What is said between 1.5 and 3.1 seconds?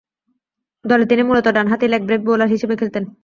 ডানহাতি leg break bowler হিসেবে খেলতেন।